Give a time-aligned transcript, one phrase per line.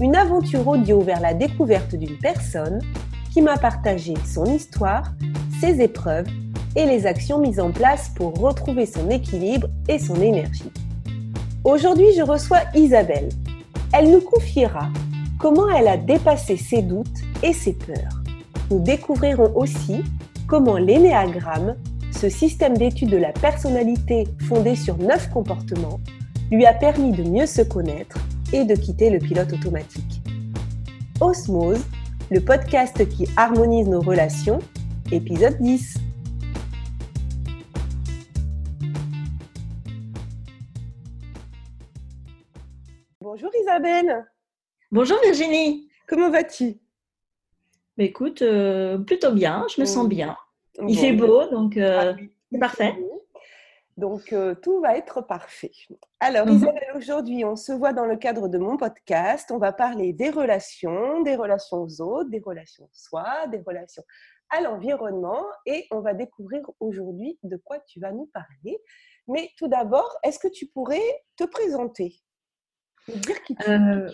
[0.00, 2.80] une aventure audio vers la découverte d'une personne
[3.32, 5.12] qui m'a partagé son histoire,
[5.60, 6.26] ses épreuves
[6.74, 10.72] et les actions mises en place pour retrouver son équilibre et son énergie.
[11.62, 13.28] Aujourd'hui, je reçois Isabelle.
[13.92, 14.88] Elle nous confiera
[15.38, 18.22] comment elle a dépassé ses doutes et ses peurs.
[18.70, 20.02] Nous découvrirons aussi
[20.48, 21.76] comment l'énéagramme,
[22.10, 26.00] ce système d'études de la personnalité fondé sur neuf comportements,
[26.50, 28.18] lui a permis de mieux se connaître
[28.52, 30.20] et de quitter le pilote automatique.
[31.20, 31.82] Osmose,
[32.30, 34.58] le podcast qui harmonise nos relations,
[35.12, 35.94] épisode 10.
[43.20, 44.24] Bonjour Isabelle.
[44.90, 45.88] Bonjour Virginie.
[46.06, 46.78] Comment vas-tu?
[47.96, 50.36] Bah, Écoute, euh, plutôt bien, je me sens bien.
[50.86, 52.94] Il fait beau, donc euh, ah c'est parfait.
[53.96, 55.72] Donc, euh, tout va être parfait.
[56.20, 56.56] Alors, mhm.
[56.56, 59.50] Isabelle, aujourd'hui, on se voit dans le cadre de mon podcast.
[59.50, 64.02] On va parler des relations, des relations aux autres, des relations soi, des relations
[64.50, 65.44] à l'environnement.
[65.66, 68.80] Et on va découvrir aujourd'hui de quoi tu vas nous parler.
[69.28, 72.14] Mais tout d'abord, est-ce que tu pourrais te présenter
[73.08, 74.10] dire qui tu euh,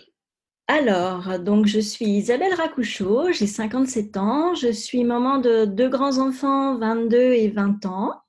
[0.67, 6.77] alors, donc je suis Isabelle Racouchot, j'ai 57 ans, je suis maman de deux grands-enfants,
[6.77, 8.21] 22 et 20 ans.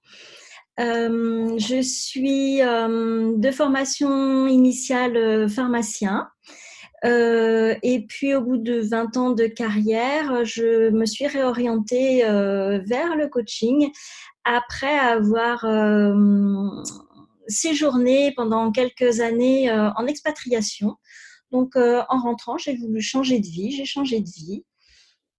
[0.81, 6.29] Euh, je suis euh, de formation initiale euh, pharmacien.
[7.05, 13.27] et puis au bout de 20 ans de carrière, je me suis réorientée vers le
[13.29, 13.91] coaching
[14.45, 15.67] après avoir
[17.49, 20.95] séjourné pendant quelques années en expatriation.
[21.51, 24.65] Donc en rentrant, j'ai voulu changer de vie, j'ai changé de vie.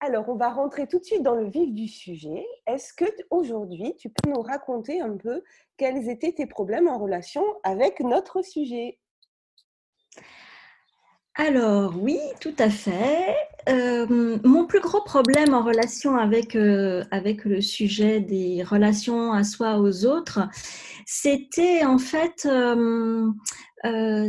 [0.06, 2.46] Alors, on va rentrer tout de suite dans le vif du sujet.
[2.68, 5.41] Est-ce que aujourd'hui, tu peux nous raconter un peu
[5.78, 9.00] quels étaient tes problèmes en relation avec notre sujet?
[11.36, 13.34] Alors oui, tout à fait.
[13.69, 19.46] Euh, mon plus gros problème en relation avec, euh, avec le sujet des relations à
[19.46, 20.41] soi, aux autres,
[21.06, 23.31] c'était en fait, euh,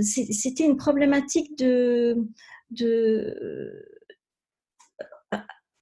[0.02, 2.16] c'était une problématique de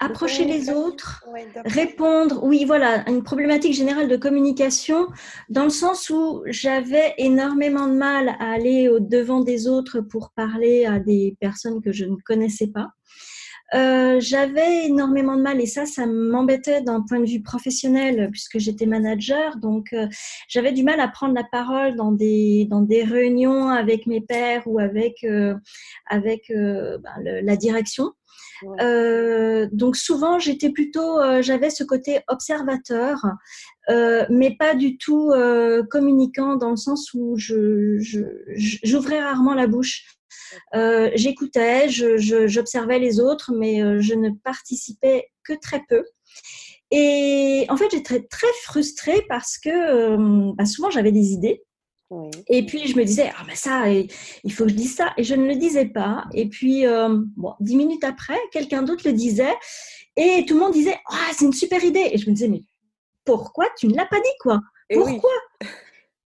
[0.04, 1.24] approcher les autres,
[1.64, 5.08] répondre, oui, voilà, une problématique générale de communication,
[5.48, 10.30] dans le sens où j'avais énormément de mal à aller au devant des autres pour
[10.34, 12.88] parler à des personnes que je ne connaissais pas.
[13.74, 18.58] Euh, j'avais énormément de mal et ça, ça m'embêtait d'un point de vue professionnel puisque
[18.58, 19.56] j'étais manager.
[19.56, 20.08] Donc, euh,
[20.48, 24.62] j'avais du mal à prendre la parole dans des, dans des réunions avec mes pairs
[24.66, 25.54] ou avec, euh,
[26.06, 28.12] avec ben, la direction.
[28.80, 33.18] Euh, donc souvent, j'étais plutôt, euh, j'avais ce côté observateur,
[33.90, 35.32] euh, mais pas du tout
[35.90, 37.98] communicant dans le sens où je,
[38.84, 40.04] j'ouvrais rarement la bouche.
[41.14, 46.04] J'écoutais, j'observais les autres, mais je ne participais que très peu.
[46.90, 51.62] Et en fait, j'étais très frustrée parce que bah, souvent j'avais des idées,
[52.48, 55.12] et puis je me disais, ah ben ça, il faut que je dise ça.
[55.16, 56.24] Et je ne le disais pas.
[56.34, 59.54] Et puis, euh, bon, dix minutes après, quelqu'un d'autre le disait.
[60.16, 62.10] Et tout le monde disait, ah, c'est une super idée.
[62.12, 62.62] Et je me disais, mais
[63.24, 64.60] pourquoi tu ne l'as pas dit, quoi?
[64.92, 65.30] Pourquoi?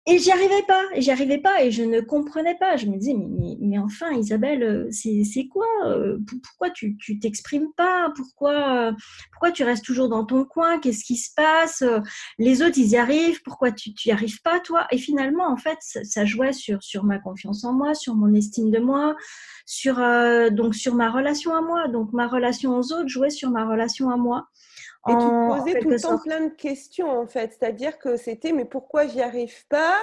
[0.07, 2.77] Et j'y arrivais pas, et j'y arrivais pas, et je ne comprenais pas.
[2.77, 3.15] Je me disais,
[3.61, 8.13] mais, enfin, Isabelle, euh, c'est quoi euh, Pourquoi tu t'exprimes pas?
[8.15, 8.95] Pourquoi,
[9.33, 10.79] pourquoi tu restes toujours dans ton coin?
[10.79, 11.83] Qu'est-ce qui se passe?
[12.39, 14.87] Les autres, ils y arrivent, pourquoi tu n'y arrives pas, toi?
[14.93, 18.71] Et finalement, en fait, ça, jouait sur, sur ma confiance en moi, sur mon estime
[18.71, 19.17] de moi,
[19.67, 21.89] sur, euh, donc sur ma relation à moi.
[21.89, 24.49] Donc ma relation aux autres jouait sur ma relation à moi.
[25.09, 27.57] Et tu te posais tout le temps plein de questions, en fait.
[27.59, 29.97] C'est-à-dire que c'était, mais pourquoi j'y arrive pas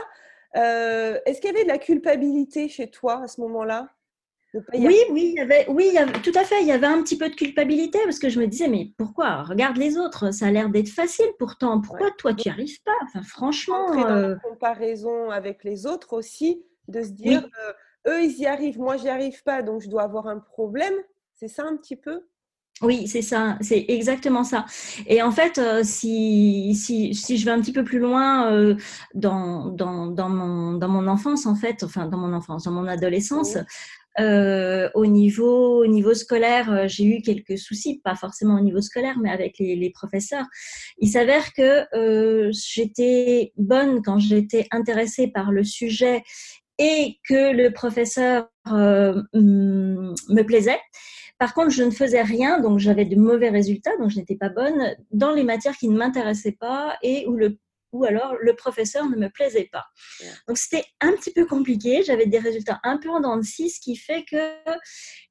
[0.56, 3.90] euh, Est-ce qu'il y avait de la culpabilité chez toi à ce moment-là?
[4.74, 6.62] Oui, oui, il y avait, oui, tout à fait.
[6.62, 9.42] Il y avait un petit peu de culpabilité parce que je me disais, mais pourquoi?
[9.44, 11.82] Regarde les autres, ça a l'air d'être facile pourtant.
[11.82, 12.92] Pourquoi toi, tu n'y arrives pas?
[13.04, 13.88] Enfin, franchement.
[13.88, 18.38] Entrer dans la euh comparaison avec les autres aussi, de se dire, euh, eux, ils
[18.40, 20.94] y arrivent, moi, j'y arrive pas, donc je dois avoir un problème.
[21.34, 22.24] C'est ça un petit peu?
[22.82, 24.66] Oui, c'est ça, c'est exactement ça.
[25.08, 28.76] Et en fait, euh, si, si, si, je vais un petit peu plus loin euh,
[29.14, 32.88] dans, dans, dans, mon, dans mon enfance, en fait, enfin dans mon enfance, dans mon
[32.88, 33.58] adolescence,
[34.20, 39.18] Euh, au, niveau, au niveau scolaire, j'ai eu quelques soucis, pas forcément au niveau scolaire,
[39.20, 40.46] mais avec les, les professeurs.
[41.00, 41.88] Il s'avère que
[42.52, 46.22] j'étais bonne quand j'étais intéressée par le sujet
[46.78, 50.80] et que le professeur me plaisait.
[51.44, 54.48] Par contre, je ne faisais rien, donc j'avais de mauvais résultats, donc je n'étais pas
[54.48, 57.58] bonne dans les matières qui ne m'intéressaient pas et où le
[57.92, 59.84] ou alors le professeur ne me plaisait pas.
[60.48, 63.70] Donc c'était un petit peu compliqué, j'avais des résultats un peu en dents de scie,
[63.70, 64.54] ce qui fait que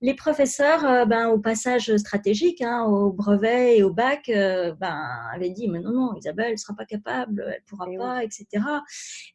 [0.03, 5.03] les professeurs, euh, ben, au passage stratégique, hein, au brevet et au bac, euh, ben,
[5.35, 8.23] avaient dit, mais non, non, Isabelle, elle ne sera pas capable, elle ne pourra pas,
[8.23, 8.47] etc.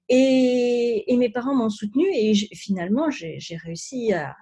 [0.09, 4.37] Et, et, mes parents m'ont soutenue et finalement, j'ai réussi à,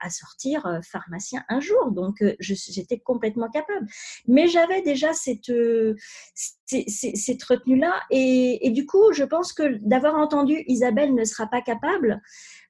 [0.00, 1.92] à, sortir euh, pharmacien un jour.
[1.92, 3.86] Donc, euh, j'étais complètement capable.
[4.26, 5.94] Mais j'avais déjà cette, euh,
[6.66, 8.00] cette, retenue-là.
[8.10, 12.20] Et, du coup, je pense que d'avoir entendu Isabelle ne sera pas capable,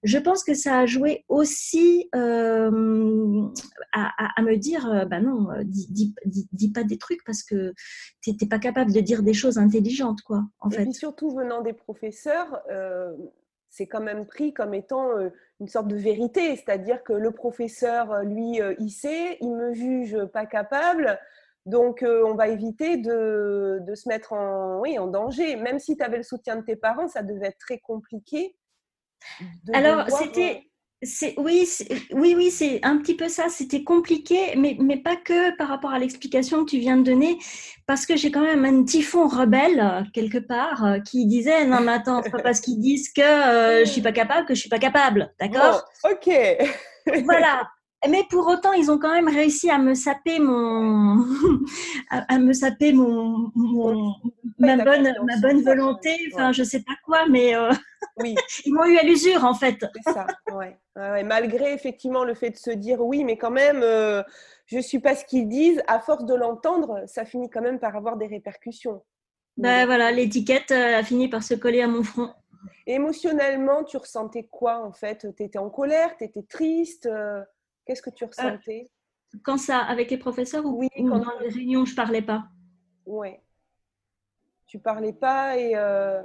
[0.03, 3.51] je pense que ça a joué aussi à, me
[4.57, 7.75] dire, bah non, dis, dis, pas des trucs parce que
[8.23, 10.85] tu n'étais pas capable de dire des choses intelligentes, quoi, en fait.
[10.85, 12.63] Et surtout venant des professeurs,
[13.71, 15.11] c'est quand même pris comme étant
[15.61, 20.45] une sorte de vérité, c'est-à-dire que le professeur, lui, il sait, il me juge pas
[20.45, 21.19] capable,
[21.67, 25.57] donc on va éviter de, de, se mettre en, oui, en danger.
[25.57, 28.57] Même si tu avais le soutien de tes parents, ça devait être très compliqué.
[29.73, 30.70] Alors, c'était
[31.39, 31.69] oui,
[32.13, 33.49] oui, oui, c'est un petit peu ça.
[33.49, 37.39] C'était compliqué, mais, mais pas que par rapport à l'explication que tu viens de donner,
[37.87, 41.93] parce que j'ai quand même un typhon rebelle quelque part euh, qui disait non mais
[41.93, 44.69] attends, c'est pas parce qu'ils disent que euh, je suis pas capable que je suis
[44.69, 45.83] pas capable, d'accord?
[46.05, 46.31] Ok.
[47.25, 47.71] voilà.
[48.09, 51.27] Mais pour autant, ils ont quand même réussi à me saper mon,
[52.11, 53.53] à, me saper mon,
[54.59, 56.17] ma bonne, ma bonne volonté.
[56.33, 57.71] Enfin, je sais pas quoi, mais euh,
[58.17, 58.35] oui.
[58.65, 59.85] ils m'ont eu à l'usure en fait.
[60.07, 60.27] C'est ça.
[60.51, 60.79] Ouais.
[61.25, 64.23] Malgré effectivement le fait de se dire oui, mais quand même, euh,
[64.65, 65.83] je suis pas ce qu'ils disent.
[65.87, 69.03] À force de l'entendre, ça finit quand même par avoir des répercussions.
[69.59, 72.31] Ben voilà, l'étiquette euh, a fini par se coller à mon front.
[72.87, 75.27] émotionnellement, tu ressentais quoi en fait?
[75.37, 77.07] Tu étais en colère, tu étais triste?
[77.85, 78.91] Qu'est-ce que tu euh, ressentais?
[79.43, 82.45] Quand ça, avec les professeurs ou, oui, quand dans les réunions, je parlais pas?
[83.07, 83.31] Oui.
[84.67, 85.73] Tu parlais pas et.
[85.75, 86.23] Euh...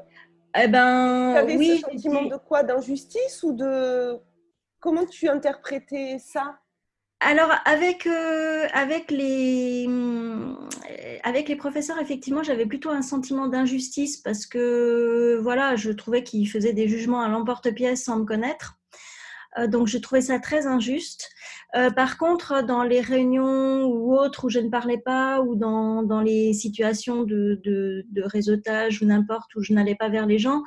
[0.57, 2.63] Eh ben, tu avais oui, ce sentiment de quoi?
[2.63, 4.18] D'injustice ou de.
[4.80, 6.60] Comment tu interprétais ça?
[7.22, 9.88] Alors avec euh, avec les
[11.24, 16.48] avec les professeurs effectivement j'avais plutôt un sentiment d'injustice parce que voilà je trouvais qu'ils
[16.50, 18.78] faisaient des jugements à l'emporte-pièce sans me connaître
[19.57, 21.30] euh, donc je trouvais ça très injuste
[21.75, 26.04] euh, par contre, dans les réunions ou autres où je ne parlais pas, ou dans,
[26.04, 30.39] dans les situations de, de, de réseautage ou n'importe où je n'allais pas vers les
[30.39, 30.63] gens,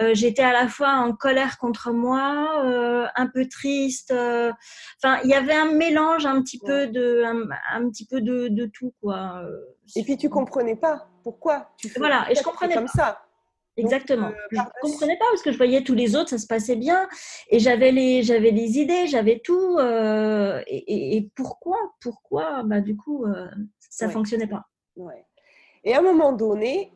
[0.00, 4.12] euh, j'étais à la fois en colère contre moi, euh, un peu triste.
[4.12, 8.66] Enfin, il y avait un mélange un petit peu de, un, petit peu de, de,
[8.66, 9.42] tout, quoi.
[9.94, 13.25] Et puis tu comprenais pas pourquoi tu fais voilà, et je comprenais comme ça.
[13.76, 14.28] Exactement.
[14.28, 16.76] Euh, je ne comprenais pas parce que je voyais tous les autres, ça se passait
[16.76, 17.08] bien
[17.48, 19.76] et j'avais les, j'avais les idées, j'avais tout.
[19.78, 23.48] Euh, et, pourquoi, pourquoi, bah, du coup, euh,
[23.90, 24.64] ça ne fonctionnait pas.
[24.96, 25.24] Ouais.
[25.84, 26.92] Et à un moment donné,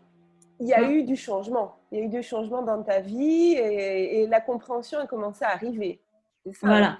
[0.58, 1.76] il y a eu du changement.
[1.92, 5.50] Il y a eu du changement dans ta vie et, la compréhension a commencé à
[5.50, 6.00] arriver.
[6.62, 6.98] voilà.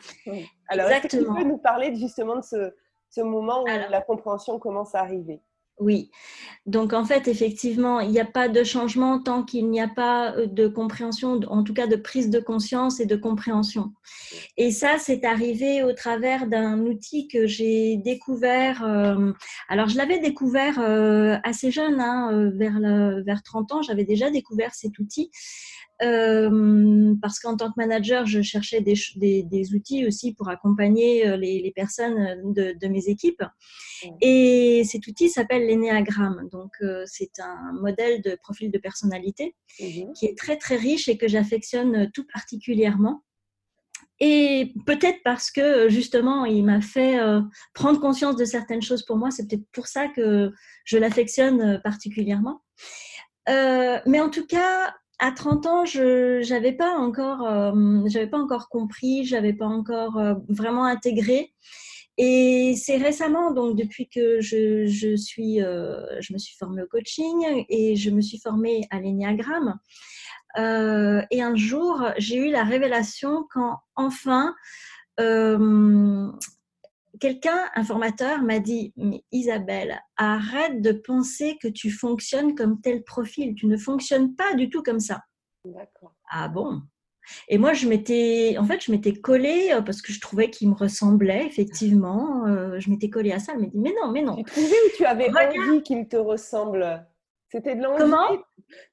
[0.69, 2.75] Alors, est-ce que tu peux nous parler justement de ce,
[3.09, 5.41] ce moment où la compréhension commence à arriver?
[5.81, 6.11] Oui.
[6.67, 10.37] Donc en fait, effectivement, il n'y a pas de changement tant qu'il n'y a pas
[10.37, 13.93] euh, de compréhension, en tout cas de prise de conscience et de compréhension.
[14.59, 18.85] Et ça, c'est arrivé au travers d'un outil que j'ai découvert.
[18.85, 19.33] Euh,
[19.69, 22.79] alors je l'avais découvert euh, assez jeune, hein, vers,
[23.25, 25.31] vers 30 ans, j'avais déjà découvert cet outil.
[26.01, 32.89] Parce qu'en tant que manager, je cherchais des, outils aussi pour accompagner les, personnes de,
[32.89, 33.43] mes équipes.
[34.21, 36.49] Et cet outil s'appelle l'énéagramme.
[36.51, 40.13] Donc, euh, c'est un modèle de profil de personnalité mhm.
[40.15, 43.23] qui est très, très riche et que j'affectionne tout particulièrement.
[44.23, 47.41] Et peut-être parce que justement, il m'a fait euh,
[47.73, 49.31] prendre conscience de certaines choses pour moi.
[49.31, 50.53] C'est peut-être pour ça que
[50.85, 52.63] je l'affectionne particulièrement.
[53.49, 57.75] Euh, mais en tout cas, à 30 ans, je n'avais pas encore,
[58.07, 61.53] j'avais pas encore compris, pas encore vraiment intégré.
[62.23, 67.65] Et c'est récemment, donc depuis que je, suis, euh, je me suis formée au coaching
[67.71, 69.79] et je me suis formée à l'énéagramme.
[70.59, 74.55] Euh, et un jour, j'ai eu la révélation quand enfin
[75.19, 76.31] euh,
[77.21, 83.05] quelqu'un, un formateur, m'a dit Mais Isabelle, arrête de penser que tu fonctionnes comme tel
[83.05, 83.55] profil.
[83.55, 85.21] Tu ne fonctionnes pas du tout comme ça.
[85.65, 86.15] D'accord.
[86.31, 86.83] Ah bon?
[87.49, 90.75] Et moi, je m'étais, en fait, je m'étais collée parce que je trouvais qu'il me
[90.75, 92.45] ressemblait, effectivement.
[92.79, 93.53] je m'étais collée à ça.
[93.55, 94.37] Elle m'a dit, mais non, mais non.
[94.37, 97.07] Tu trouvais ou tu avais envie qu'il te ressemble?
[97.51, 97.99] C'était de l'envie?
[97.99, 98.39] Comment?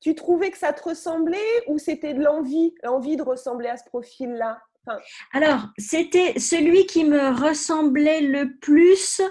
[0.02, 3.86] Tu trouvais que ça te ressemblait ou c'était de l'envie, l'envie de ressembler à ce
[3.86, 4.60] profil-là?
[5.34, 9.22] Alors, c'était celui qui me ressemblait le plus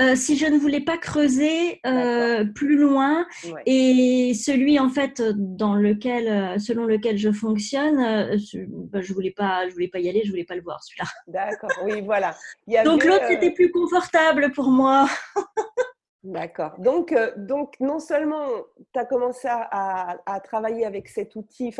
[0.00, 3.26] euh, si je ne voulais pas creuser euh, plus loin
[3.64, 8.00] et celui en fait dans lequel, euh, selon lequel je fonctionne,
[8.36, 10.82] je, bah, je voulais pas, je voulais pas y aller, je voulais pas le voir
[10.82, 11.06] celui-là.
[11.28, 12.34] D'accord, oui, voilà.
[12.84, 15.08] Donc l'autre était plus confortable pour moi.
[16.24, 16.72] D'accord.
[16.78, 18.46] Donc, euh, donc, non seulement
[18.94, 21.72] tu as commencé à, travailler avec cet outil,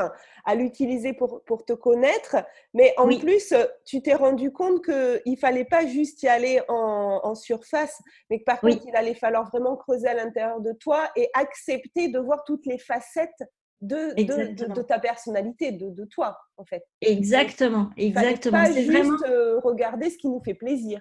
[0.44, 2.36] à l'utiliser pour, pour, te connaître,
[2.74, 3.54] mais en plus,
[3.86, 8.44] tu t'es rendu compte qu'il ne fallait pas juste y aller en, surface, mais que
[8.44, 12.44] par contre, il allait falloir vraiment creuser à l'intérieur de toi et accepter de voir
[12.44, 13.42] toutes les facettes
[13.80, 16.84] de, de, ta personnalité, de, toi, en fait.
[17.00, 18.58] Exactement, exactement.
[18.58, 19.16] Pas juste vraiment...
[19.26, 21.00] Euh, regarder ce qui nous fait plaisir.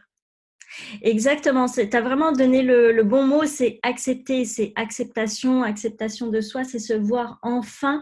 [1.01, 6.63] Exactement, tu as vraiment donné le, bon mot, c'est accepter, c'est acceptation, acceptation de soi,
[6.63, 8.01] c'est se voir enfin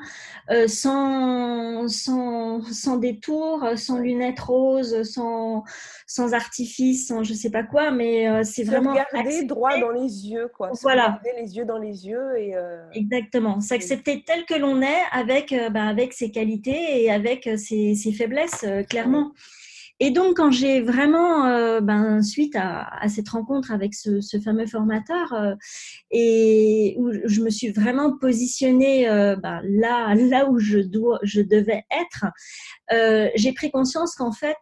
[0.50, 5.64] euh, sans, sans, sans, détour, sans lunettes roses, sans,
[6.08, 8.92] sans artifice, sans je sais pas quoi, mais euh, c'est vraiment...
[8.92, 10.72] Regarder droit dans les yeux, quoi.
[10.82, 11.20] voilà.
[11.22, 12.56] Regarder les yeux dans les yeux et...
[12.56, 17.96] Euh, Exactement, s'accepter tel que l'on est avec, ben, avec ses qualités et avec ses,
[17.96, 19.32] ses faiblesses, clairement.
[20.04, 25.32] Et donc, quand j'ai vraiment, euh, ben, suite à, cette rencontre avec ce, fameux formateur,
[25.34, 25.54] euh,
[26.10, 31.42] et où je me suis vraiment positionnée euh, ben, là, là où je, dois, je
[31.42, 32.26] devais être,
[33.36, 34.58] j'ai pris conscience qu'en fait,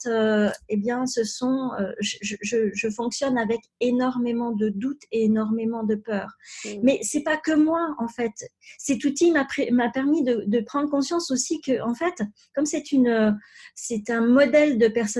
[0.70, 5.96] eh bien, ce sont, je, je, je, fonctionne avec énormément de doutes et énormément de
[5.96, 6.30] peur.
[6.66, 6.70] Mmh.
[6.84, 8.34] Mais c'est pas que moi, en fait.
[8.78, 12.22] Cet outil m'a permis de, de, prendre conscience aussi que, en fait,
[12.56, 13.38] comme c'est une,
[13.76, 15.20] c'est un modèle de personnalité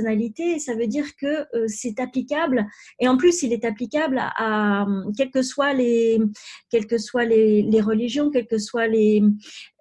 [0.60, 2.66] ça veut dire que euh, c'est applicable.
[3.00, 4.86] Et en plus, il est applicable à,
[5.18, 6.20] quelles que soient les,
[6.70, 9.22] quelles que soient les, les religions, quels que soient les,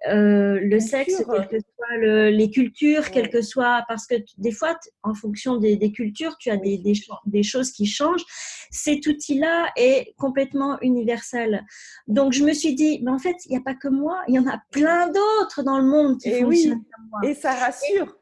[0.06, 4.78] euh, le sexe, quelles que soient les cultures, quelles que soient, parce que des fois,
[5.02, 6.92] en fonction des, cultures, tu as des, des,
[7.26, 8.24] des, choses qui changent.
[8.70, 11.64] Cet outil-là est complètement universel.
[12.06, 14.34] Donc, je me suis dit, mais en fait, il n'y a pas que moi, il
[14.34, 17.20] y en a plein d'autres dans le monde qui et fonctionnent comme moi.
[17.24, 18.17] Et ça rassure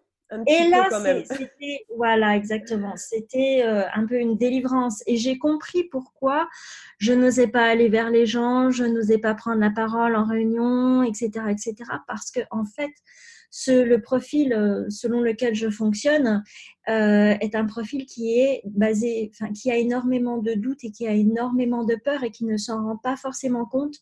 [0.47, 0.89] et là,
[1.31, 2.95] c'était, voilà, exactement.
[2.97, 5.03] C'était euh, un peu une délivrance.
[5.07, 6.49] Et j'ai compris pourquoi
[6.99, 11.03] je n'osais pas aller vers les gens, je n'osais pas prendre la parole en réunion,
[11.03, 11.75] etc., etc.
[12.09, 12.91] Parce que, en fait,
[13.51, 16.43] ce, le profil euh, selon lequel je fonctionne
[16.89, 21.07] euh, est un profil qui est basé, enfin, qui a énormément de doutes et qui
[21.07, 23.97] a énormément de peur et qui ne s'en rend pas forcément compte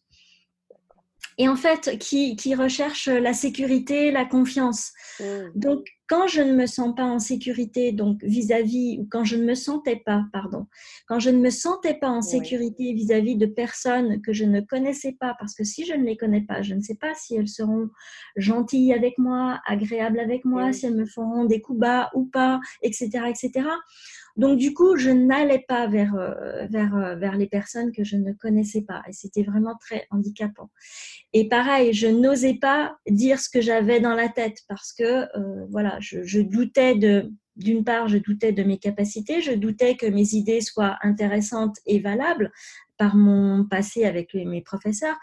[1.39, 4.93] et en fait qui, qui recherche la sécurité, la confiance.
[5.21, 5.25] Mmh.
[5.55, 9.45] Donc, quand je ne me sens pas en sécurité, donc vis-à-vis, ou quand je ne
[9.45, 10.67] me sentais pas, pardon,
[11.07, 15.17] quand je ne me sentais pas en sécurité vis-à-vis de personnes que je ne connaissais
[15.19, 17.49] pas, parce que si je ne les connais pas, je ne sais pas si elles
[17.49, 17.89] seront
[18.37, 22.61] gentilles avec moi, agréables avec moi, si elles me feront des coups bas ou pas,
[22.83, 23.69] etc., etc.
[24.37, 28.17] Donc du coup, je n'allais pas vers, euh, vers, euh, vers les personnes que je
[28.17, 30.71] ne connaissais pas et c'était vraiment très handicapant.
[31.33, 35.05] Et pareil, je n'osais pas dire ce que j'avais dans la tête parce que
[35.39, 40.07] euh, voilà, je, doutais de d'une part, je doutais de mes capacités, je doutais que
[40.07, 42.51] mes idées soient intéressantes et valables
[42.97, 45.17] par mon passé avec mes professeurs.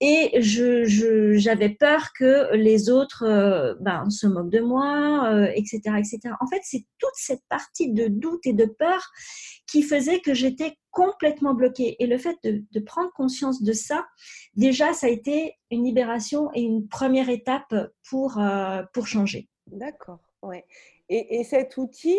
[0.00, 6.20] Et j'avais peur que les autres euh, ben, se moquent de moi, etc., euh, etc.
[6.40, 9.10] En fait, c'est toute cette partie de doute et de peur
[9.66, 11.96] qui faisait que j'étais complètement bloquée.
[12.00, 14.06] Et le fait de, prendre conscience de ça,
[14.54, 17.74] déjà, ça a été une libération et une première étape
[18.08, 19.48] pour, euh, pour changer.
[19.72, 20.64] D'accord, ouais.
[21.08, 22.18] Et, et, cet outil,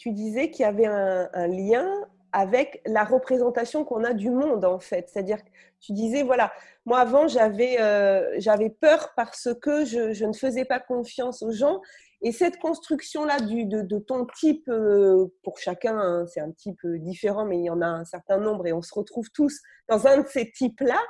[0.00, 1.86] tu disais qu'il y avait un, lien
[2.32, 5.08] avec la représentation qu'on a du monde en fait.
[5.08, 6.52] C'est-à-dire que tu disais, voilà,
[6.86, 8.38] moi avant j'avais euh,
[8.80, 11.80] peur parce que je, ne faisais pas confiance aux gens.
[12.22, 16.98] Et cette construction-là de, de, ton type, euh, pour chacun, hein, c'est un type euh,
[16.98, 20.06] différent, mais il y en a un certain nombre et on se retrouve tous dans
[20.06, 21.00] un de ces types-là.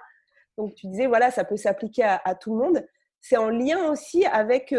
[0.56, 2.86] Donc tu disais, voilà, ça peut s'appliquer à, tout le monde.
[3.20, 4.74] C'est en lien aussi avec,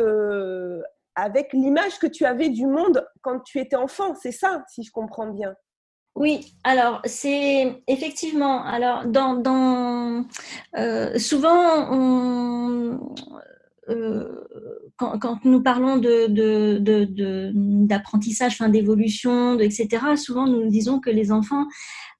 [1.15, 4.15] avec l'image que tu avais du monde quand tu étais enfant.
[4.15, 5.53] C'est ça, si je comprends bien.
[6.15, 10.25] Oui, alors c'est effectivement, alors dans, dans
[10.77, 11.87] euh, souvent
[13.89, 14.45] euh,
[14.97, 21.65] quand, nous parlons d'apprentissage, de, d'évolution, etc., souvent nous disons que les enfants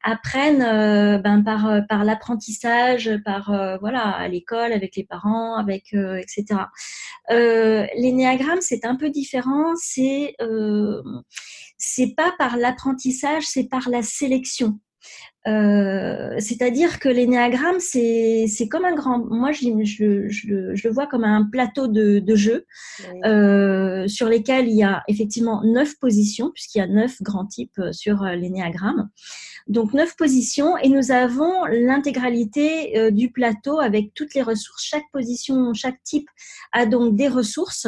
[0.04, 5.94] apprennent euh, ben, par, euh, par l'apprentissage, par voilà, à l'école, avec les parents, avec
[5.94, 6.46] etc.
[7.30, 9.74] L'énéagramme, c'est un peu différent.
[9.76, 10.36] C'est
[11.78, 14.80] c'est pas par l'apprentissage, c'est par la sélection.
[15.48, 19.26] Euh, c'est-à-dire que l'énéagramme, c'est, comme un grand.
[19.26, 20.30] Moi, je, je,
[20.76, 22.66] je, le vois comme un plateau de, de jeu
[23.26, 27.80] euh, sur lesquels il y a effectivement neuf positions, puisqu'il y a neuf grands types
[27.80, 29.10] euh, sur l'énéagramme.
[29.68, 34.84] Donc, neuf positions, et nous avons l'intégralité du plateau avec toutes les ressources.
[34.84, 36.28] Chaque position, chaque type
[36.72, 37.88] a donc des ressources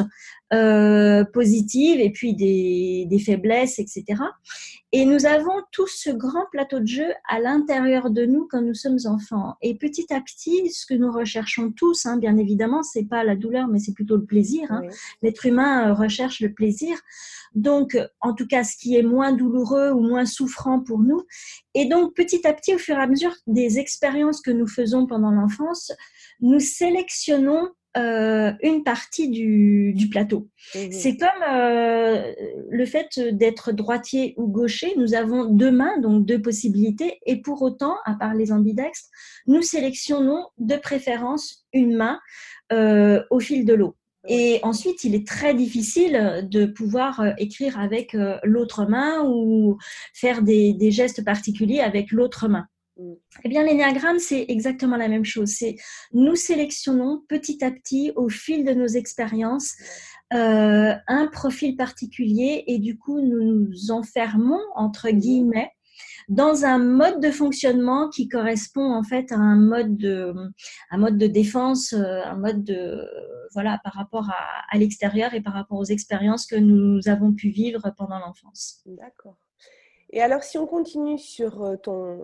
[0.53, 4.03] euh, positives et puis des, des, faiblesses, etc.
[4.91, 8.73] Et nous avons tout ce grand plateau de jeu à l'intérieur de nous quand nous
[8.73, 9.55] sommes enfants.
[9.62, 13.35] Et petit à petit, ce que nous recherchons tous, hein, bien évidemment, c'est pas la
[13.35, 14.71] douleur, mais c'est plutôt le plaisir.
[14.71, 14.81] Hein.
[15.21, 16.97] L'être humain euh, recherche le plaisir.
[17.53, 21.21] Donc, en tout cas, ce qui est moins douloureux ou moins souffrant pour nous.
[21.75, 25.05] Et donc, petit à petit, au fur et à mesure des expériences que nous faisons
[25.05, 25.91] pendant l'enfance,
[26.39, 30.50] nous sélectionnons euh, une partie du, du plateau.
[30.73, 32.33] Mmh c'est comme euh,
[32.69, 34.93] le fait d'être droitier ou gaucher.
[34.97, 39.09] Nous avons deux mains, donc deux possibilités, et pour autant, à part les ambidextres,
[39.45, 42.19] nous sélectionnons de préférence une main
[42.71, 43.95] euh, au fil de l'eau.
[44.27, 49.77] Et ensuite, il est très difficile de pouvoir écrire avec l'autre main ou
[50.13, 52.65] faire des, des gestes particuliers avec l'autre main.
[52.97, 55.50] Eh bien, l'énéagramme, c'est exactement la même chose.
[55.50, 55.75] C'est
[56.12, 59.73] nous sélectionnons petit à petit, au fil de nos expériences,
[60.33, 65.19] euh, un profil particulier et du coup, nous nous enfermons, entre mm.
[65.19, 65.71] guillemets,
[66.29, 70.33] dans un mode de fonctionnement qui correspond en fait à un mode de,
[70.89, 73.05] un mode de défense, euh, un mode de,
[73.53, 77.50] voilà, par rapport à, à l'extérieur et par rapport aux expériences que nous avons pu
[77.50, 78.81] vivre pendant l'enfance.
[78.85, 79.38] D'accord.
[80.12, 82.19] Et alors, si on continue sur euh, ton,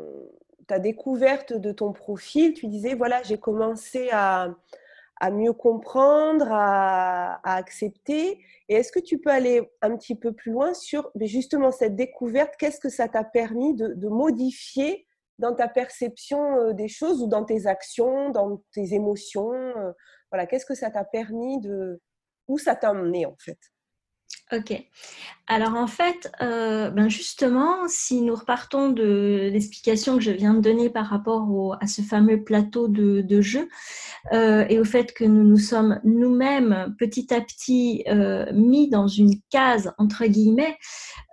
[0.70, 4.54] ta découverte de ton profil, tu disais, voilà, j'ai commencé à,
[5.32, 8.40] mieux comprendre, à, accepter.
[8.70, 12.54] Et est-ce que tu peux aller un petit peu plus loin sur justement cette découverte
[12.60, 15.08] Qu'est-ce que ça t'a permis de, modifier
[15.40, 19.92] dans ta perception euh, des choses ou dans tes actions, dans tes émotions euh,
[20.32, 22.00] Voilà, qu'est-ce que ça t'a permis de...
[22.48, 23.58] Où ça t'a emmené en fait?
[24.52, 24.74] Ok.
[25.52, 30.60] Alors en fait, euh, ben justement, si nous repartons de l'explication que je viens de
[30.60, 33.68] donner par rapport à ce fameux plateau de, jeu
[34.32, 39.08] euh, et au fait que nous nous sommes nous-mêmes petit à petit euh, mis dans
[39.08, 40.78] une case entre guillemets,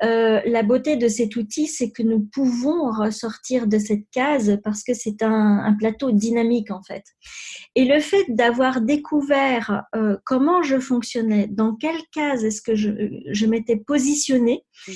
[0.00, 4.94] la beauté de cet outil, c'est que nous pouvons ressortir de cette case parce que
[4.94, 7.04] c'est un, un, plateau dynamique en fait.
[7.74, 9.84] Et le fait d'avoir découvert
[10.24, 12.90] comment je fonctionnais, dans quelle case est-ce que je,
[13.30, 14.94] je m'étais positionnée, mhm.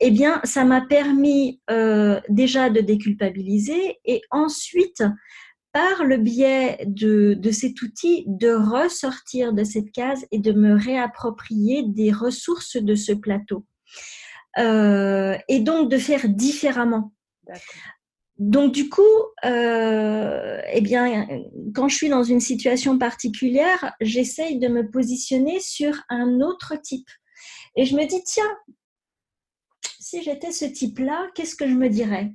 [0.00, 5.02] eh bien, ça m'a permis euh, déjà de déculpabiliser et ensuite,
[5.72, 11.84] par le biais de, cet outil, de ressortir de cette case et de me réapproprier
[11.86, 13.64] des ressources de ce plateau.
[14.58, 17.12] Euh, et donc de faire différemment.
[18.38, 19.02] Donc du coup,
[19.44, 21.28] euh, eh bien,
[21.74, 27.08] quand je suis dans une situation particulière, j'essaye de me positionner sur un autre type
[27.76, 28.50] et je me dis, tiens,
[29.98, 32.32] si j'étais ce type-là, qu'est-ce que je me dirais?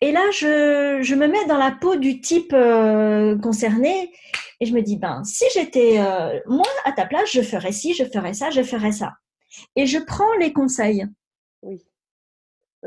[0.00, 4.12] Et là, je, me mets dans la peau du type euh, concerné
[4.60, 7.94] et je me dis, ben, si j'étais euh, moi à ta place, je ferais ci,
[7.94, 9.14] je ferais ça, je ferais ça.
[9.76, 11.06] Et je prends les conseils.
[11.62, 11.82] Oui.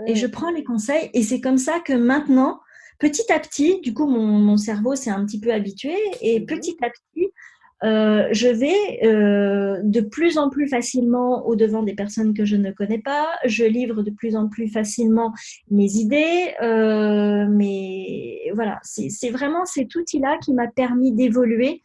[0.07, 2.61] Et je prends les conseils et c'est comme ça que maintenant,
[2.99, 6.45] petit à petit, du coup, mon, mon cerveau s'est un petit peu habitué et mhm.
[6.45, 7.27] petit à petit,
[7.83, 12.55] euh, je vais euh, de plus en plus facilement au devant des personnes que je
[12.55, 13.27] ne connais pas.
[13.45, 15.33] Je livre de plus en plus facilement
[15.69, 16.53] mes idées.
[16.61, 21.81] Euh, mais voilà, c'est vraiment cet outil-là qui m'a permis d'évoluer,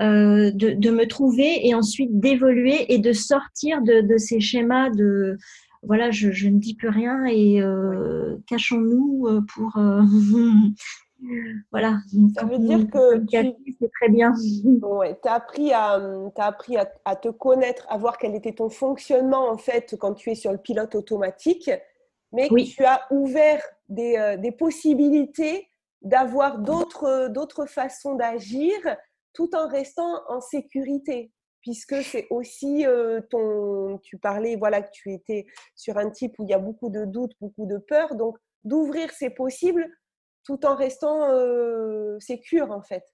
[0.00, 5.36] de, de, me trouver et ensuite d'évoluer et de sortir de, de, ces schémas de
[5.84, 7.60] voilà, je, je, ne dis plus rien et
[8.48, 9.78] cachons-nous pour
[11.70, 11.98] voilà.
[12.34, 13.24] Ça veut dire que
[13.80, 14.32] c'est très bien.
[14.82, 18.70] Ouais, tu as appris, à, as appris à, te connaître, à voir quel était ton
[18.70, 21.70] fonctionnement en fait quand tu es sur le pilote automatique,
[22.32, 25.68] mais tu as ouvert des, euh, des possibilités
[26.02, 28.74] d'avoir d'autres façons d'agir
[29.32, 31.32] tout en restant en sécurité
[31.64, 36.44] puisque c'est aussi euh, ton tu parlais voilà que tu étais sur un type où
[36.44, 39.90] il y a beaucoup de doutes, beaucoup de peur donc d'ouvrir c'est possible
[40.44, 43.04] tout en restant euh, sécure en fait.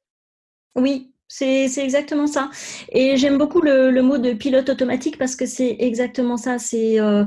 [0.77, 2.51] Oui, C'est exactement ça.
[2.90, 6.59] Et j'aime beaucoup le, mot de pilote automatique parce que c'est exactement ça.
[6.59, 7.25] C'est euh,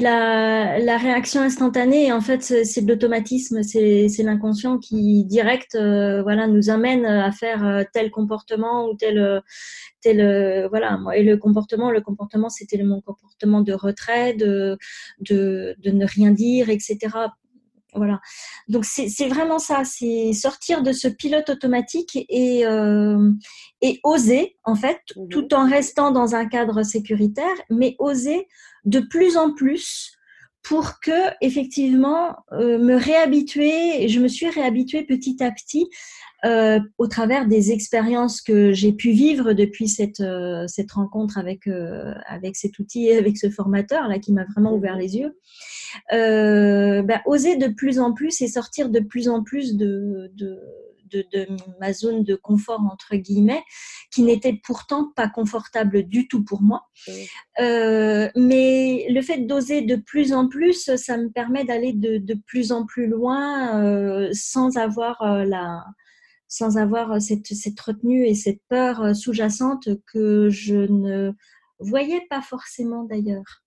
[0.00, 2.12] la, réaction instantanée.
[2.12, 3.62] en fait, c'est de l'automatisme.
[3.62, 9.42] C'est l'inconscient qui direct euh, voilà, nous amène à faire euh, tel comportement ou tel,
[10.02, 10.98] tel voilà.
[11.14, 14.78] Et le comportement, le comportement, c'était mon comportement de retrait, de
[15.20, 17.10] ne rien dire, etc
[17.94, 18.20] voilà.
[18.68, 23.30] Donc c'est vraiment ça, c'est sortir de ce pilote automatique et, euh,
[23.80, 25.28] et oser, en fait, mhm.
[25.28, 28.48] tout en restant dans un cadre sécuritaire, mais oser
[28.84, 30.16] de plus en plus
[30.62, 34.08] pour que effectivement euh, me réhabituer.
[34.08, 35.88] Je me suis réhabituée petit à petit
[36.44, 40.22] euh, au travers des expériences que j'ai pu vivre depuis cette,
[40.66, 41.68] cette rencontre avec,
[42.26, 45.36] avec cet outil et avec ce formateur là qui m'a vraiment ouvert les yeux
[46.12, 50.58] euh, bah, oser de plus en plus et sortir de plus en plus de, de,
[51.12, 51.46] de,
[51.80, 53.62] ma zone de confort, entre guillemets,
[54.10, 56.86] qui n'était pourtant pas confortable du tout pour moi.
[57.60, 62.34] Euh, mais le fait d'oser de plus en plus, ça me permet d'aller de, de,
[62.34, 65.84] plus en plus loin euh, sans avoir euh, la
[66.48, 71.32] sans avoir cette, cette, retenue et cette peur sous-jacente que je ne
[71.78, 73.64] voyais pas forcément d'ailleurs.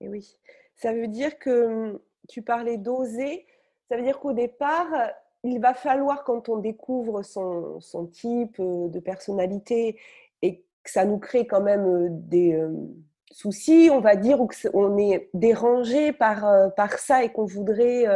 [0.00, 0.36] Et oui.
[0.74, 3.46] Ça veut dire que hum, tu parlais d'oser.
[3.88, 4.88] Ça veut dire qu'au départ,
[5.44, 9.98] il va falloir, quand on découvre son, type euh, de personnalité
[10.42, 12.94] et que ça nous crée quand même euh, des hum,
[13.30, 18.06] soucis, on va dire, ou qu'on est dérangé par, euh, par ça et qu'on voudrait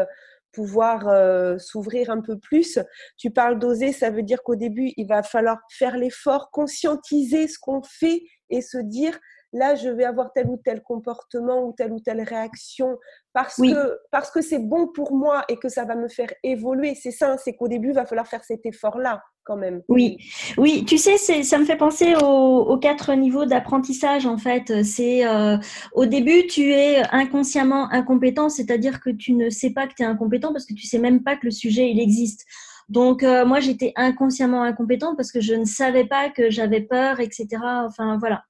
[0.53, 2.81] pouvoir s'ouvrir un peu plus.
[3.17, 7.59] Tu parles d'oser, ça veut dire qu'au début, il va falloir faire l'effort, conscientiser ce
[7.59, 9.21] qu'on fait et se dire
[9.53, 12.99] là, je vais avoir tel ou tel comportement ou telle ou telle réaction
[13.33, 16.95] parce que parce que c'est bon pour moi et que ça va me faire évoluer.
[16.95, 19.83] C'est ça, c'est qu'au début, il va falloir faire cet effort-là quand même.
[19.89, 20.19] Oui,
[20.59, 20.85] oui.
[20.85, 24.83] Tu sais, ça me fait penser aux, quatre niveaux d'apprentissage en fait.
[24.83, 25.57] C'est euh,
[25.93, 30.07] au début, tu es inconsciemment incompétent, c'est-à-dire que tu ne sais pas que tu es
[30.07, 32.45] incompétent parce que tu sais même pas que le sujet il existe.
[32.89, 37.21] Donc euh, moi j'étais inconsciemment incompétente parce que je ne savais pas que j'avais peur,
[37.21, 37.47] etc.
[37.87, 38.43] Enfin voilà.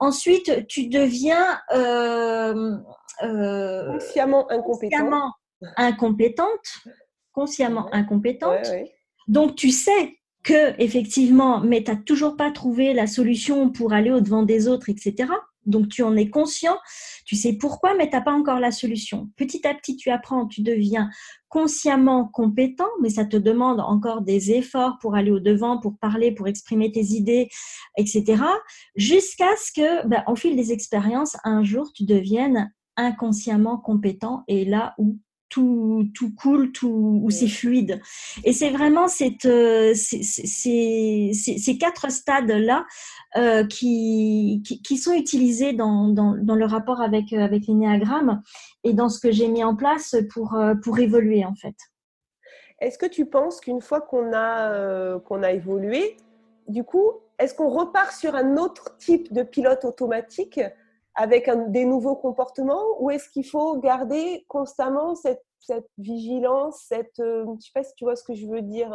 [0.00, 2.76] Ensuite, tu deviens euh,
[3.22, 4.46] euh, consciemment
[5.76, 6.48] incompétente.
[7.32, 8.66] Consciemment incompétente.
[9.28, 14.10] Donc, tu sais que effectivement, mais tu n'as toujours pas trouvé la solution pour aller
[14.10, 15.28] au devant des autres, etc.
[15.66, 16.76] Donc tu en es conscient,
[17.26, 19.30] tu sais pourquoi, mais tu n'as pas encore la solution.
[19.36, 21.10] Petit à petit, tu apprends, tu deviens
[21.48, 26.32] consciemment compétent, mais ça te demande encore des efforts pour aller au devant, pour parler,
[26.32, 27.48] pour exprimer tes idées,
[27.98, 28.42] etc.
[28.94, 34.64] Jusqu'à ce que, ben, au fil des expériences, un jour, tu deviennes inconsciemment compétent et
[34.64, 35.18] là où
[35.50, 38.00] tout, tout coule, tout, où c'est fluide.
[38.44, 40.22] Et c'est vraiment cette, euh, ces,
[41.34, 42.86] ces, quatre stades-là
[43.36, 48.42] euh, qui, qui, sont utilisés dans, dans, dans, le rapport avec, euh, avec l'énéagramme
[48.84, 51.76] et dans ce que j'ai mis en place pour, pour évoluer en fait.
[52.80, 56.16] Est-ce que tu penses qu'une fois qu'on a, qu'on a évolué,
[56.66, 60.60] du coup, est-ce qu'on repart sur un autre type de pilote automatique
[61.14, 67.14] avec un, des nouveaux comportements ou est-ce qu'il faut garder constamment cette, cette vigilance, cette,
[67.18, 68.92] je ne sais pas si tu vois ce que je veux dire,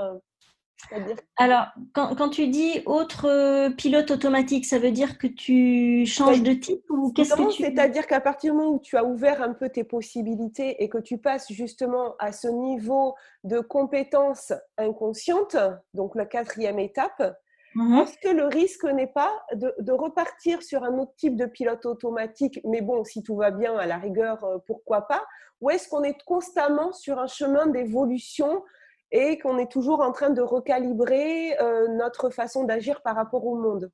[1.38, 6.54] alors, quand, tu dis autre euh, pilote automatique, ça veut dire que tu changes de
[6.54, 7.64] type ou qu'est-ce que tu...
[7.64, 10.98] C'est-à-dire qu'à partir du moment où tu as ouvert un peu tes possibilités et que
[10.98, 15.58] tu passes justement à ce niveau de compétence inconsciente,
[15.94, 17.36] donc la quatrième étape,
[17.76, 18.00] mhm.
[18.00, 21.86] est-ce que le risque n'est pas de, de, repartir sur un autre type de pilote
[21.86, 25.24] automatique, mais bon, si tout va bien, à la rigueur, euh, pourquoi pas
[25.62, 28.64] Ou est-ce qu'on est constamment sur un chemin d'évolution
[29.12, 33.56] et qu'on est toujours en train de recalibrer euh, notre façon d'agir par rapport au
[33.56, 33.92] monde?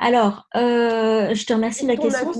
[0.00, 2.32] Alors, euh, je te remercie de la question.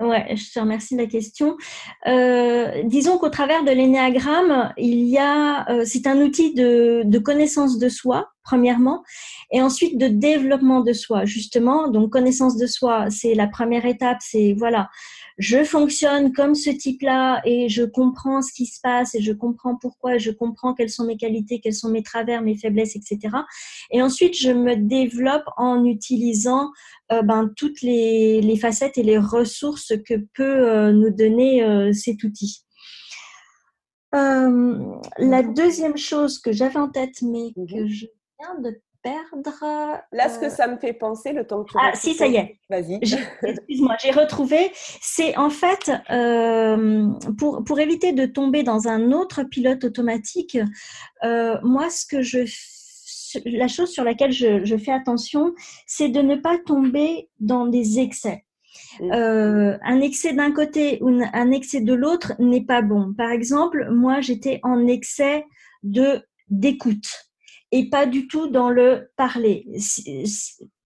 [0.00, 1.58] Ouais, je te remercie de la question.
[2.06, 7.78] Euh, disons qu'au travers de l'énéagramme, il y a, c'est un outil de, de, connaissance
[7.78, 9.04] de soi, premièrement,
[9.52, 11.88] et ensuite de développement de soi, justement.
[11.88, 14.88] Donc, connaissance de soi, c'est la première étape, c'est voilà,
[15.38, 19.76] je fonctionne comme ce type-là et je comprends ce qui se passe et je comprends
[19.76, 23.18] pourquoi, je comprends quelles sont mes qualités, quels sont mes travers, mes faiblesses, etc.
[23.92, 26.70] Et ensuite, je me développe en utilisant
[27.12, 32.24] euh, ben, toutes les, facettes et les ressources que peut euh, nous donner euh, cet
[32.24, 32.64] outil.
[34.12, 37.66] la deuxième chose que j'avais en tête, mais mhm.
[37.66, 38.06] que je
[38.40, 40.02] viens de perdre.
[40.12, 42.26] Là, ce que euh, ça me fait penser, le temps que tu Ah, si, ça
[42.26, 42.58] y est.
[42.68, 42.94] Vas-y.
[43.42, 44.72] Excuse-moi, j'ai retrouvé.
[44.74, 50.58] C'est en fait, euh, pour, pour éviter de tomber dans un autre pilote automatique,
[51.24, 52.44] euh, moi, ce que je
[53.44, 55.54] la chose sur laquelle je, fais attention,
[55.86, 58.44] c'est de ne pas tomber dans des excès.
[59.00, 63.14] Euh, un excès d'un côté ou un excès de l'autre n'est pas bon.
[63.14, 65.44] Par exemple, moi, j'étais en excès
[65.84, 67.29] de d'écoute
[67.72, 69.66] et pas du tout dans le parler.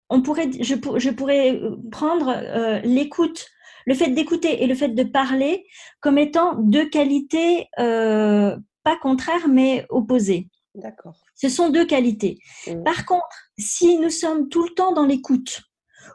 [0.08, 3.46] On pourrait, je, je pourrais prendre euh, l'écoute,
[3.86, 5.66] le fait d'écouter et le fait de parler
[6.00, 10.48] comme étant deux qualités euh, pas contraires mais opposées.
[10.74, 11.16] D'accord.
[11.34, 12.38] Ce sont deux qualités.
[12.66, 12.82] Mmh.
[12.84, 15.62] Par contre, si nous sommes tout le temps dans l'écoute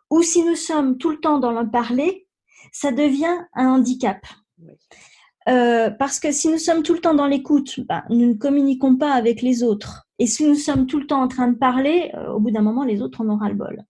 [0.09, 2.27] ou si nous sommes tout le temps dans le parler,
[2.71, 4.25] ça devient un handicap.
[5.47, 8.97] Euh, parce que si nous sommes tout le temps dans l'écoute, bah, nous ne communiquons
[8.97, 10.04] pas avec les autres.
[10.19, 12.61] Et si nous sommes tout le temps en train de parler, euh, au bout d'un
[12.61, 13.83] moment, les autres en auront le bol.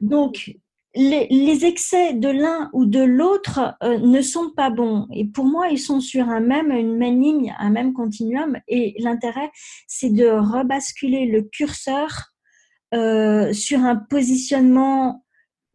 [0.00, 0.54] Donc,
[0.94, 5.06] les, excès de l'un ou de l'autre euh, ne sont pas bons.
[5.12, 8.58] Et pour moi, ils sont sur un même, une même ligne, un même continuum.
[8.68, 9.50] Et l'intérêt,
[9.86, 12.28] c'est de rebasculer le curseur
[13.52, 15.24] sur un positionnement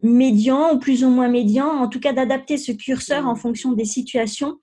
[0.04, 3.86] médian ou plus ou moins médian, en tout cas d'adapter ce curseur en fonction des
[3.86, 4.60] situations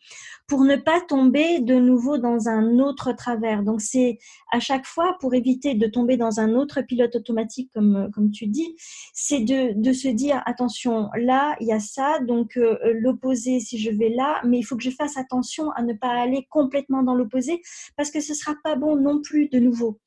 [0.47, 3.63] pour ne pas tomber de nouveau dans un autre travers.
[3.63, 4.19] Donc c'est
[4.53, 8.47] à chaque fois pour éviter de tomber dans un autre pilote automatique comme comme tu
[8.47, 8.77] dis,
[9.13, 13.79] c'est de, de se dire attention là il y a ça donc euh, l'opposé si
[13.79, 17.03] je vais là, mais il faut que je fasse attention à ne pas aller complètement
[17.03, 17.63] dans l'opposé
[17.97, 19.99] parce que ce sera pas bon non plus de nouveau.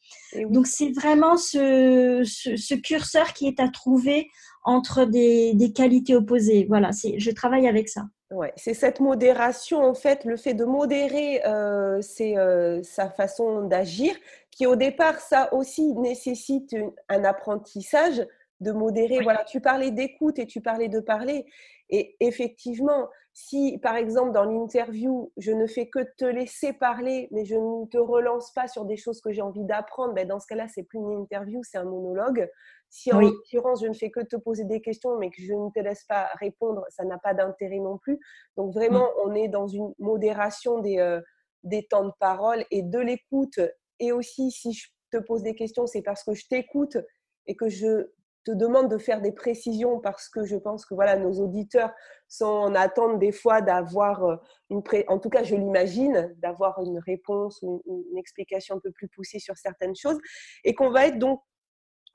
[0.49, 4.29] Donc c'est vraiment ce, ce, ce curseur qui est à trouver
[4.63, 6.65] entre des, des qualités opposées.
[6.67, 8.03] Voilà, c'est je travaille avec ça.
[8.29, 13.61] Ouais, c'est cette modération, en fait, le fait de modérer euh, c'est, euh, sa façon
[13.61, 14.13] d'agir,
[14.51, 16.75] qui au départ, ça aussi nécessite
[17.07, 18.25] un apprentissage
[18.59, 19.21] de modérer.
[19.21, 21.45] Voilà, tu parlais d'écoute et tu parlais de parler.
[21.89, 27.45] Et effectivement, si par exemple dans l'interview, je ne fais que te laisser parler, mais
[27.45, 30.47] je ne te relance pas sur des choses que j'ai envie d'apprendre, ben dans ce
[30.47, 32.49] cas-là, c'est plus une interview, c'est un monologue.
[32.89, 35.69] Si en l'occurrence, je ne fais que te poser des questions, mais que je ne
[35.71, 38.19] te laisse pas répondre, ça n'a pas d'intérêt non plus.
[38.55, 39.21] Donc vraiment, mm.
[39.25, 41.21] on est dans une modération des, euh,
[41.63, 43.59] des temps de parole et de l'écoute.
[43.99, 46.97] Et aussi, si je te pose des questions, c'est parce que je t'écoute
[47.45, 48.07] et que je
[48.47, 51.91] te demande de faire des précisions parce que je pense que voilà nos auditeurs
[52.29, 54.35] sont en attente des fois d'avoir euh,
[54.69, 59.09] une en tout cas je l'imagine d'avoir une réponse ou une explication un peu plus
[59.09, 60.17] poussée sur certaines choses
[60.63, 61.41] et qu'on va être donc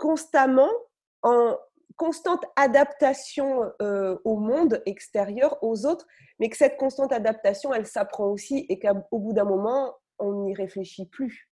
[0.02, 0.72] constamment
[1.22, 1.56] en
[1.96, 6.08] constante adaptation euh, au monde extérieur, aux autres,
[6.40, 10.54] mais que cette constante adaptation, elle s'apprend aussi et qu'au bout d'un moment, on n'y
[10.56, 11.48] réfléchit plus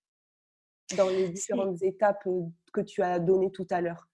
[0.96, 2.40] dans les différentes étapes euh,
[2.72, 4.08] que tu as données tout à l'heure.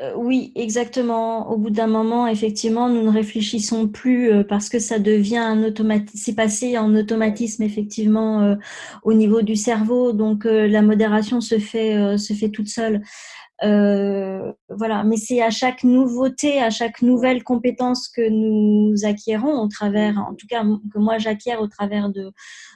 [0.00, 1.50] Euh, oui, exactement.
[1.50, 6.16] Au bout d'un moment, effectivement, nous ne réfléchissons plus parce que ça devient un automatisme.
[6.16, 8.56] C'est passé en automatisme, effectivement,
[9.02, 10.12] au niveau du cerveau.
[10.12, 13.02] Donc, la modération se fait, se fait toute seule.
[13.64, 19.68] Euh, voilà, mais c'est à chaque nouveauté, à chaque nouvelle compétence que nous acquérons au
[19.68, 22.32] travers, en tout cas que moi j'acquiers au travers de,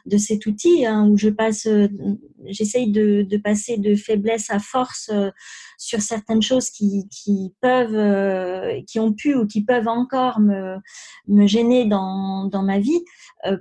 [0.07, 1.89] de cet outil, hein, où je passe, euh,
[2.45, 5.31] j'essaye de, de, passer de faiblesse à force euh,
[5.79, 10.77] sur certaines choses qui, qui peuvent, qui ont pu ou qui peuvent encore me,
[11.29, 13.05] me gêner dans, dans ma vie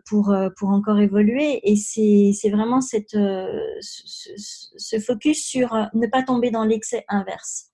[0.08, 1.60] pour, pour encore évoluer.
[1.64, 3.18] Et c'est vraiment cette,
[3.82, 7.72] ce, focus sur ne pas tomber dans l'excès inverse.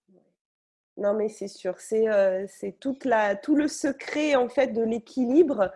[0.97, 2.45] Non, mais c'est sûr, c'est euh,
[2.79, 3.07] toute
[3.41, 5.71] tout le secret en fait de l'équilibre,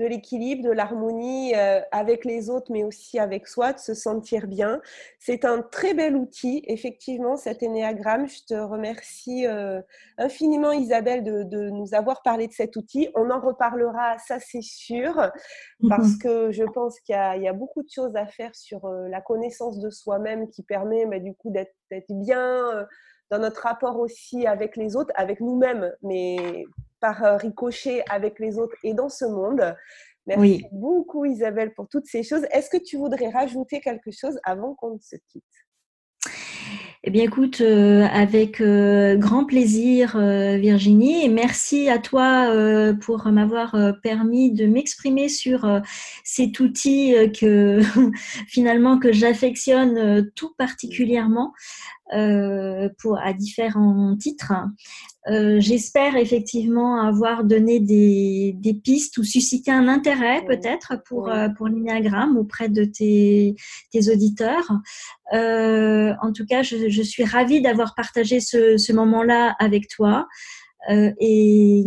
[0.00, 4.46] de l'équilibre, de l'harmonie euh, avec les autres, mais aussi avec soi, de se sentir
[4.46, 4.80] bien.
[5.18, 8.26] C'est un très bel outil, effectivement, cet énéagramme.
[8.26, 9.82] Je te remercie euh,
[10.16, 13.10] infiniment, Isabelle, de, de, nous avoir parlé de cet outil.
[13.14, 15.30] On en reparlera, ça c'est sûr,
[15.88, 19.20] parce que je pense qu'il y, y, a beaucoup de choses à faire sur la
[19.20, 21.74] connaissance de soi-même qui permet bah, du coup d'être
[22.08, 22.86] bien
[23.30, 26.64] dans notre rapport aussi avec les autres, avec nous-mêmes, mais
[27.00, 29.74] par euh, ricochet avec les autres et dans ce monde.
[30.26, 32.44] Merci beaucoup Isabelle pour toutes ces choses.
[32.52, 35.44] Est-ce que tu voudrais rajouter quelque chose avant qu'on se quitte?
[37.02, 42.52] Eh bien, écoute, euh, avec euh, grand plaisir, Virginie, et merci à toi
[43.00, 45.66] pour m'avoir permis de m'exprimer sur
[46.22, 47.80] cet outil que
[48.46, 51.54] finalement que j'affectionne tout particulièrement.
[52.12, 54.52] Euh, pour, à différents titres.
[55.28, 61.48] Euh, j'espère effectivement avoir donné des, des, pistes ou suscité un intérêt peut-être pour, euh,
[61.56, 63.54] pour l'inéagramme auprès de tes,
[63.92, 64.72] tes auditeurs.
[65.32, 70.26] en tout cas, je, je suis ravie d'avoir partagé ce, ce moment-là avec toi.
[70.88, 71.84] et,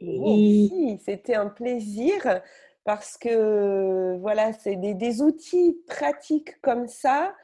[0.00, 0.98] et...
[1.04, 2.40] c'était un plaisir
[2.86, 7.34] parce que voilà, c'est des, des, outils pratiques comme ça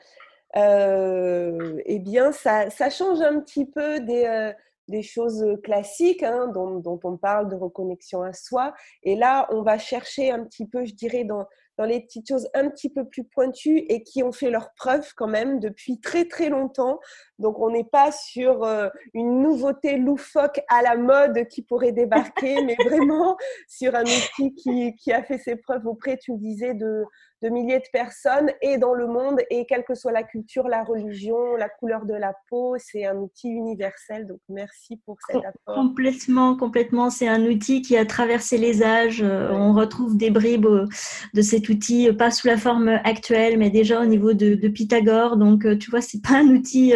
[0.57, 4.53] eh bien, ça, ça, change un petit peu des,
[4.88, 8.75] des choses classiques hein, dont, dont, on parle de reconnexion à soi.
[9.03, 11.47] Et là, on va chercher un petit peu, je dirais, dans,
[11.79, 15.12] dans les petites choses un petit peu plus pointues et qui ont fait leur preuve
[15.17, 17.01] quand même depuis très très longtemps.
[17.38, 22.62] Donc on n'est pas sur euh, une nouveauté loufoque à la mode qui pourrait débarquer,
[22.64, 23.37] mais vraiment
[23.69, 27.05] sur un outil qui, qui, a fait ses preuves auprès, tu me disais, de,
[27.45, 30.83] de milliers de personnes et dans le monde et quelle que soit la culture, la
[30.83, 34.27] religion, la couleur de la peau, c'est un outil universel.
[34.27, 35.75] Donc merci pour cet apport.
[35.75, 37.11] Complètement, complètement.
[37.11, 39.23] C'est un outil qui a traversé les âges.
[39.23, 40.87] Euh, on retrouve des bribes euh,
[41.35, 45.37] de cet outil, pas sous la forme actuelle, mais déjà au niveau de, Pythagore.
[45.37, 46.95] Donc tu vois, c'est pas un outil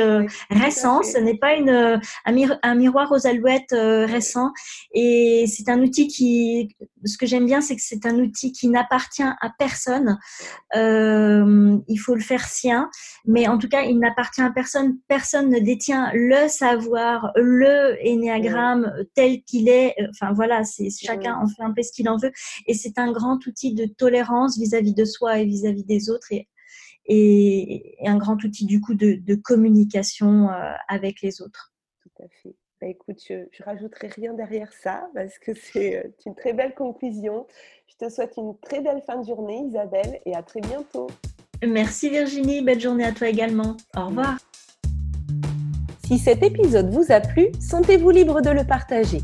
[0.50, 4.52] récent, ce n'est pas une, un, miroir aux alouettes euh, récent.
[4.92, 8.68] Et c'est un outil qui, ce que j'aime bien, c'est que c'est un outil qui
[8.68, 10.18] n'appartient à personne.
[10.74, 12.90] Euh, il faut le faire sien,
[13.24, 14.98] mais en tout cas, il n'appartient à personne.
[15.08, 19.94] Personne ne détient le savoir, le énéagramme tel qu'il est.
[20.10, 22.32] Enfin voilà, c'est chacun en fait un peu ce qu'il en veut.
[22.66, 26.28] Et c'est un grand outil de tolérance vis-à-vis de soi et vis-à-vis des autres.
[26.32, 26.48] Et
[27.08, 31.72] et, un grand outil du coup de, communication euh, avec les autres.
[32.02, 32.54] Tout à fait.
[32.80, 36.74] Bah, écoute, je, ne rajouterai rien derrière ça parce que c'est euh, une très belle
[36.74, 37.44] conclusion.
[37.88, 41.08] Je te souhaite une très belle fin de journée, Isabelle, et à très bientôt.
[41.66, 43.76] Merci Virginie, belle journée à toi également.
[43.96, 44.38] Au revoir.
[46.06, 49.22] Si cet épisode vous a plu, sentez-vous libre de le partager.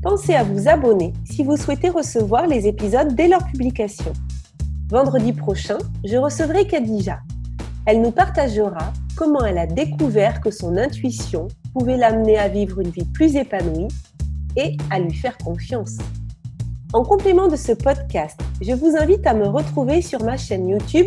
[0.00, 4.12] Pensez à vous abonner si vous souhaitez recevoir les épisodes dès leur publication.
[4.88, 7.18] Vendredi prochain, je recevrai Khadija.
[7.86, 11.48] Elle nous partagera comment elle a découvert que son intuition
[11.82, 13.88] l'amener à vivre une vie plus épanouie
[14.56, 15.98] et à lui faire confiance.
[16.92, 21.06] En complément de ce podcast, je vous invite à me retrouver sur ma chaîne YouTube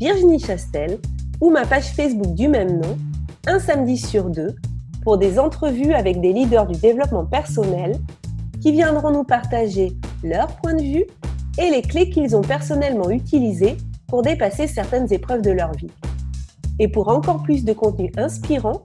[0.00, 0.98] Virginie Chastel
[1.40, 2.98] ou ma page Facebook du même nom,
[3.46, 4.54] un samedi sur deux,
[5.02, 7.96] pour des entrevues avec des leaders du développement personnel
[8.60, 9.92] qui viendront nous partager
[10.24, 11.06] leur point de vue
[11.58, 13.76] et les clés qu'ils ont personnellement utilisées
[14.08, 15.90] pour dépasser certaines épreuves de leur vie.
[16.80, 18.84] Et pour encore plus de contenu inspirant,